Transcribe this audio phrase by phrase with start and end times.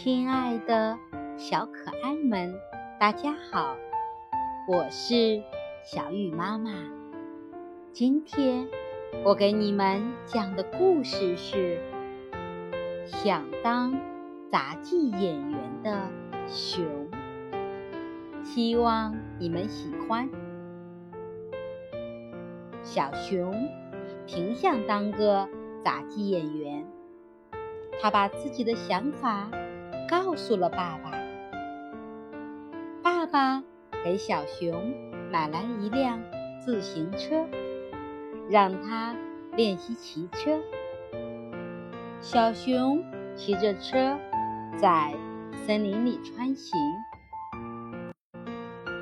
[0.00, 0.96] 亲爱的
[1.36, 2.54] 小可爱们，
[3.00, 3.76] 大家好，
[4.68, 5.42] 我是
[5.82, 6.70] 小雨妈妈。
[7.92, 8.68] 今天
[9.24, 11.80] 我给你们讲的故事是
[13.06, 14.00] 想当
[14.52, 16.08] 杂技演员的
[16.46, 16.86] 熊，
[18.44, 20.30] 希望你们喜欢。
[22.84, 23.52] 小熊
[24.28, 25.48] 挺想当个
[25.84, 26.86] 杂技演员，
[28.00, 29.50] 他把自己的想法。
[30.08, 31.12] 告诉了爸爸。
[33.02, 33.62] 爸爸
[34.02, 34.94] 给小熊
[35.30, 36.18] 买来一辆
[36.64, 37.46] 自行车，
[38.48, 39.14] 让他
[39.52, 40.58] 练习骑车。
[42.20, 43.04] 小熊
[43.36, 44.18] 骑着车
[44.78, 45.14] 在
[45.66, 46.72] 森林里穿行，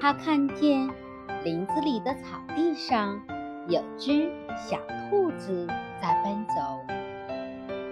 [0.00, 0.88] 他看见
[1.44, 3.20] 林子里的草地上
[3.68, 4.78] 有只小
[5.10, 5.66] 兔子
[6.00, 6.80] 在奔走，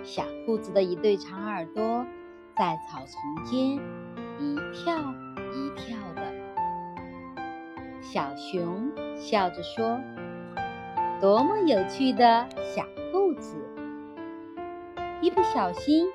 [0.05, 2.07] 小兔子的一对长耳朵。
[2.61, 3.71] 在草丛间
[4.39, 4.95] 一跳
[5.55, 6.31] 一跳的，
[8.03, 9.99] 小熊笑着说
[11.23, 13.57] ：“多么有趣的小兔子！”
[15.23, 16.07] 一不小心，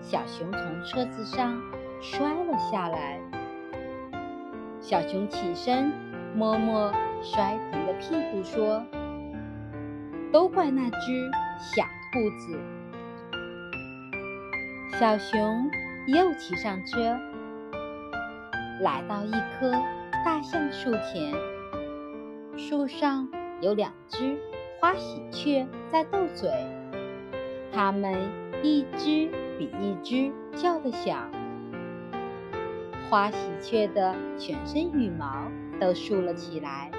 [0.00, 1.60] 小熊从车子上
[2.00, 3.20] 摔了下来。
[4.80, 5.92] 小熊起身
[6.34, 6.90] 摸摸
[7.20, 8.82] 摔疼的屁股，说
[10.32, 11.30] ：“都怪那只
[11.60, 12.58] 小兔子。”
[14.92, 15.70] 小熊
[16.06, 17.18] 又骑上车，
[18.80, 19.70] 来到一棵
[20.24, 21.32] 大橡树前。
[22.56, 23.28] 树上
[23.60, 24.38] 有两只
[24.80, 26.50] 花喜鹊在斗嘴，
[27.70, 28.14] 它们
[28.62, 31.30] 一只比一只叫得响。
[33.10, 35.42] 花喜鹊的全身羽毛
[35.78, 36.90] 都竖了起来。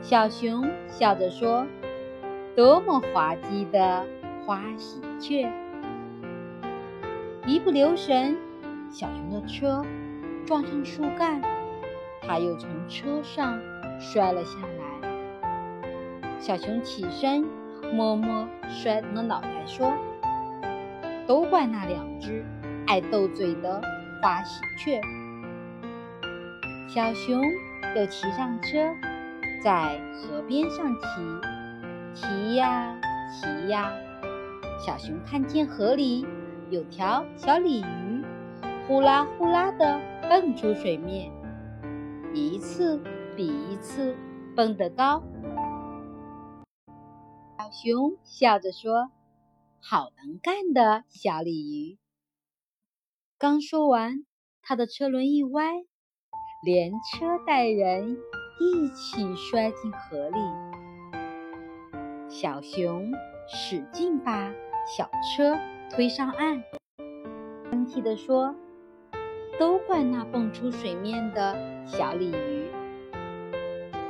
[0.00, 1.64] 小熊笑着说
[2.56, 4.04] ：“多么滑稽的
[4.44, 5.48] 花喜鹊！”
[7.46, 8.36] 一不留神，
[8.90, 9.86] 小熊的车
[10.44, 11.40] 撞上树干，
[12.20, 13.60] 他又从车上
[14.00, 15.08] 摔了下来。
[16.40, 17.46] 小熊起身
[17.94, 19.92] 摸摸摔疼的脑袋，说
[21.24, 22.44] ：“都怪那两只
[22.88, 23.80] 爱斗嘴的
[24.20, 25.00] 花喜鹊。”
[26.92, 27.40] 小熊
[27.94, 28.92] 又骑上车，
[29.62, 32.92] 在河边上骑，骑呀
[33.30, 33.92] 骑呀。
[34.84, 36.26] 小熊看见河里。
[36.68, 38.24] 有条小鲤鱼，
[38.88, 41.30] 呼啦呼啦地蹦出水面，
[42.34, 43.00] 一次
[43.36, 44.16] 比一次
[44.56, 45.22] 蹦得高。
[47.56, 49.12] 小熊笑着说
[49.80, 51.98] ：“好能干的小鲤鱼！”
[53.38, 54.26] 刚说完，
[54.60, 55.84] 他的车轮一歪，
[56.64, 58.16] 连车带人
[58.58, 60.38] 一起摔进河里。
[62.28, 63.12] 小熊
[63.46, 64.52] 使劲把
[64.96, 65.56] 小车。
[65.90, 66.62] 推上岸，
[67.70, 68.54] 生气地说
[69.58, 72.66] ：“都怪那蹦出水面的小鲤鱼。”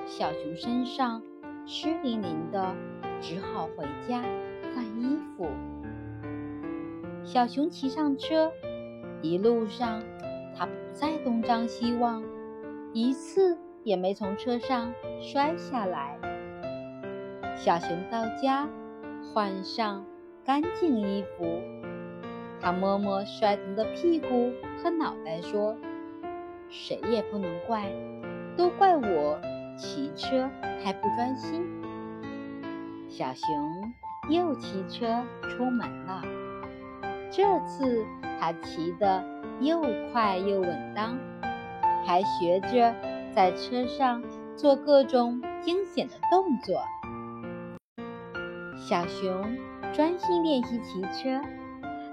[0.07, 1.23] 小熊身上
[1.65, 2.75] 湿淋淋的，
[3.21, 4.23] 只好回家
[4.75, 5.47] 换衣服。
[7.23, 8.51] 小熊骑上车，
[9.23, 10.03] 一路上
[10.57, 12.25] 他不再东张西望，
[12.93, 16.19] 一次也没从车上摔下来。
[17.55, 18.69] 小熊到家，
[19.33, 20.05] 换上。
[20.47, 21.61] 干净衣服，
[22.61, 25.77] 他摸摸摔疼的屁股和脑袋，说
[26.71, 27.91] ：“谁也不能怪，
[28.57, 29.41] 都怪我
[29.77, 30.49] 骑车
[30.85, 31.67] 太不专心。”
[33.11, 33.93] 小熊
[34.31, 36.23] 又骑车出门了，
[37.29, 38.07] 这次
[38.39, 39.25] 他骑得
[39.61, 41.19] 又快又稳当，
[42.07, 42.95] 还学着
[43.35, 44.23] 在车上
[44.55, 46.81] 做各种惊险的动作。
[48.77, 49.45] 小熊。
[49.93, 51.41] 专心练习骑车，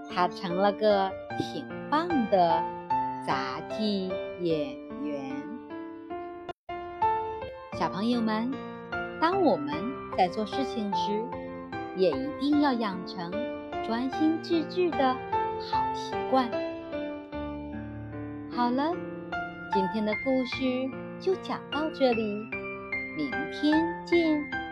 [0.10, 2.64] 他成了个挺棒的
[3.26, 5.34] 杂技演员。
[7.74, 8.52] 小朋友们，
[9.20, 9.74] 当我们
[10.18, 11.22] 在做事情时，
[11.98, 13.32] 也一定要养成
[13.86, 15.14] 专心致志的
[15.60, 16.50] 好习惯。
[18.56, 18.94] 好了，
[19.74, 22.24] 今天的故事就讲到这里，
[23.18, 24.63] 明天见。